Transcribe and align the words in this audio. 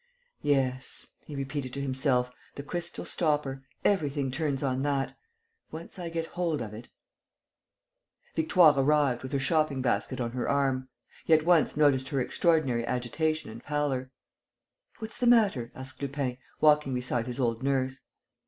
"Yes," 0.41 1.05
he 1.27 1.35
repeated 1.35 1.73
to 1.73 1.79
himself, 1.79 2.31
"the 2.55 2.63
crystal 2.63 3.05
stopper: 3.05 3.61
everything 3.85 4.31
turns 4.31 4.63
on 4.63 4.81
that.... 4.81 5.15
Once 5.71 5.99
I 5.99 6.09
get 6.09 6.25
hold 6.25 6.59
of 6.59 6.73
it...." 6.73 6.89
Victoire 8.35 8.73
arrived, 8.79 9.21
with 9.21 9.31
her 9.31 9.39
shopping 9.39 9.79
basket 9.83 10.19
on 10.19 10.31
her 10.31 10.49
arm. 10.49 10.89
He 11.25 11.35
at 11.35 11.45
once 11.45 11.77
noticed 11.77 12.07
her 12.07 12.19
extraordinary 12.19 12.83
agitation 12.83 13.51
and 13.51 13.63
pallor: 13.63 14.09
"What's 14.97 15.19
the 15.19 15.27
matter?" 15.27 15.71
asked 15.75 16.01
Lupin, 16.01 16.39
walking 16.59 16.95
beside 16.95 17.27
his 17.27 17.39
old 17.39 17.61
nurse. 17.61 17.99